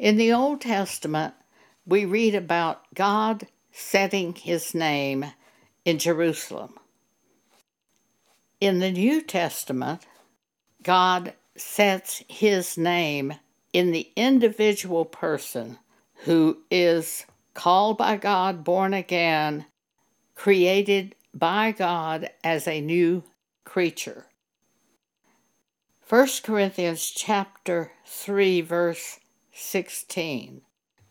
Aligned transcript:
In 0.00 0.16
the 0.16 0.32
Old 0.32 0.62
Testament, 0.62 1.34
we 1.84 2.06
read 2.06 2.34
about 2.34 2.94
God 2.94 3.46
setting 3.70 4.34
his 4.34 4.74
name 4.74 5.26
in 5.84 5.98
Jerusalem. 5.98 6.72
In 8.62 8.78
the 8.78 8.92
New 8.92 9.20
Testament, 9.20 10.06
God 10.82 11.34
sets 11.54 12.24
his 12.28 12.78
name 12.78 13.34
in 13.74 13.90
the 13.90 14.10
individual 14.16 15.04
person 15.04 15.78
who 16.24 16.62
is 16.70 17.26
called 17.52 17.98
by 17.98 18.16
God, 18.16 18.64
born 18.64 18.94
again, 18.94 19.66
created 20.34 21.14
by 21.34 21.72
God 21.72 22.30
as 22.42 22.66
a 22.66 22.80
new 22.80 23.22
creature. 23.64 24.24
1 26.08 26.26
Corinthians 26.42 27.10
chapter 27.10 27.92
3 28.06 28.62
verse 28.62 29.20
16 29.52 30.62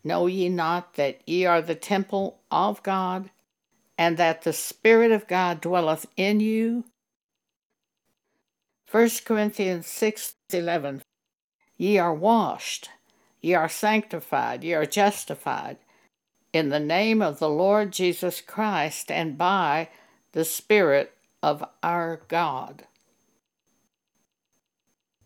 Know 0.03 0.27
ye 0.27 0.49
not 0.49 0.93
that 0.93 1.19
ye 1.27 1.45
are 1.45 1.61
the 1.61 1.75
temple 1.75 2.39
of 2.49 2.81
God 2.83 3.29
and 3.97 4.17
that 4.17 4.43
the 4.43 4.53
spirit 4.53 5.11
of 5.11 5.27
God 5.27 5.59
dwelleth 5.59 6.05
in 6.15 6.39
you? 6.39 6.85
1 8.89 9.09
Corinthians 9.25 9.85
6:11 9.87 11.01
Ye 11.77 11.97
are 11.97 12.13
washed 12.13 12.89
ye 13.41 13.53
are 13.53 13.69
sanctified 13.69 14.63
ye 14.63 14.73
are 14.73 14.85
justified 14.85 15.77
in 16.51 16.69
the 16.69 16.79
name 16.79 17.21
of 17.21 17.39
the 17.39 17.49
Lord 17.49 17.91
Jesus 17.91 18.41
Christ 18.41 19.11
and 19.11 19.37
by 19.37 19.89
the 20.31 20.45
spirit 20.45 21.13
of 21.43 21.63
our 21.83 22.21
God. 22.27 22.85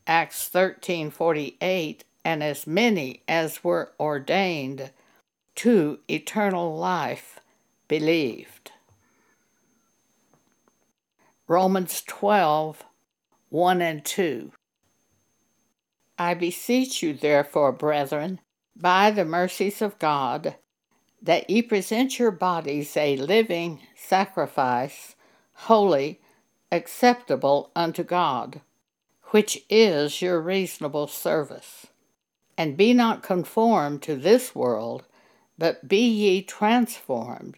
Acts 0.06 0.50
13:48 0.50 2.04
and 2.24 2.44
as 2.44 2.68
many 2.68 3.22
as 3.28 3.64
were 3.64 3.92
ordained 4.00 4.92
to 5.56 6.00
eternal 6.08 6.76
life 6.76 7.40
believed. 7.88 8.72
Romans 11.48 12.02
12 12.08 12.84
1 13.50 13.82
and 13.82 14.04
2. 14.04 14.52
I 16.18 16.34
beseech 16.34 17.04
you, 17.04 17.14
therefore, 17.14 17.72
brethren, 17.72 18.40
by 18.76 19.12
the 19.12 19.26
mercies 19.26 19.82
of 19.82 20.00
God, 20.00 20.56
that 21.22 21.50
ye 21.50 21.62
present 21.62 22.18
your 22.18 22.32
bodies 22.32 22.98
a 22.98 23.16
living 23.16 23.82
sacrifice, 23.96 25.16
holy, 25.54 26.20
acceptable 26.72 27.72
unto 27.76 28.04
God 28.04 28.62
which 29.34 29.66
is 29.68 30.22
your 30.22 30.40
reasonable 30.40 31.08
service. 31.08 31.88
And 32.58 32.78
be 32.78 32.94
not 32.94 33.24
conformed 33.24 34.02
to 34.04 34.16
this 34.16 34.54
world, 34.54 35.06
but 35.58 35.88
be 35.88 36.08
ye 36.08 36.42
transformed 36.42 37.58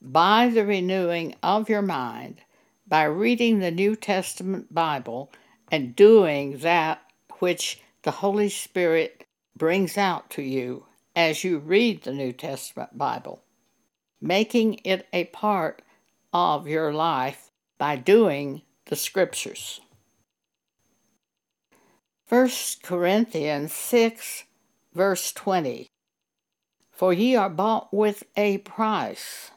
by 0.00 0.48
the 0.48 0.66
renewing 0.66 1.34
of 1.42 1.68
your 1.68 1.82
mind, 1.82 2.42
by 2.86 3.04
reading 3.04 3.58
the 3.58 3.70
New 3.70 3.96
Testament 3.96 4.74
Bible 4.74 5.32
and 5.70 5.96
doing 5.96 6.58
that 6.58 7.02
which 7.38 7.80
the 8.02 8.10
Holy 8.10 8.50
Spirit 8.50 9.26
brings 9.56 9.96
out 9.96 10.28
to 10.30 10.42
you 10.42 10.84
as 11.16 11.44
you 11.44 11.58
read 11.58 12.02
the 12.02 12.12
New 12.12 12.32
Testament 12.32 12.98
Bible, 12.98 13.42
making 14.20 14.80
it 14.84 15.06
a 15.12 15.24
part 15.24 15.80
of 16.32 16.68
your 16.68 16.92
life 16.92 17.50
by 17.78 17.96
doing 17.96 18.62
the 18.86 18.96
Scriptures. 18.96 19.80
1 22.26 22.48
Corinthians 22.82 23.70
6, 23.74 24.44
verse 24.94 25.30
20. 25.32 25.90
For 26.90 27.12
ye 27.12 27.36
are 27.36 27.50
bought 27.50 27.92
with 27.92 28.24
a 28.34 28.58
price. 28.58 29.50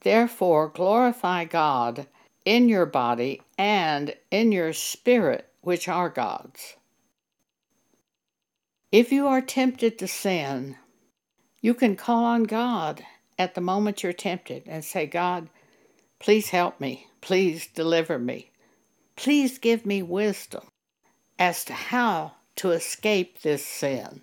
Therefore 0.00 0.68
glorify 0.68 1.44
God 1.44 2.08
in 2.44 2.68
your 2.68 2.84
body 2.84 3.42
and 3.56 4.16
in 4.32 4.50
your 4.50 4.72
spirit, 4.72 5.48
which 5.60 5.86
are 5.86 6.08
God's. 6.08 6.74
If 8.90 9.12
you 9.12 9.28
are 9.28 9.40
tempted 9.40 9.96
to 10.00 10.08
sin, 10.08 10.76
you 11.60 11.74
can 11.74 11.94
call 11.94 12.24
on 12.24 12.42
God 12.42 13.04
at 13.38 13.54
the 13.54 13.60
moment 13.60 14.02
you're 14.02 14.12
tempted 14.12 14.64
and 14.66 14.84
say, 14.84 15.06
God, 15.06 15.48
please 16.18 16.48
help 16.48 16.80
me. 16.80 17.06
Please 17.20 17.68
deliver 17.68 18.18
me. 18.18 18.50
Please 19.14 19.58
give 19.58 19.86
me 19.86 20.02
wisdom 20.02 20.64
as 21.38 21.64
to 21.66 21.72
how 21.72 22.32
to 22.56 22.70
escape 22.70 23.42
this 23.42 23.64
sin. 23.64 24.22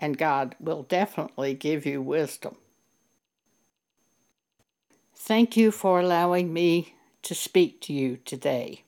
And 0.00 0.18
God 0.18 0.54
will 0.60 0.82
definitely 0.82 1.54
give 1.54 1.86
you 1.86 2.02
wisdom. 2.02 2.56
Thank 5.16 5.56
you 5.56 5.70
for 5.70 6.00
allowing 6.00 6.52
me 6.52 6.94
to 7.22 7.34
speak 7.34 7.80
to 7.82 7.92
you 7.92 8.18
today. 8.24 8.83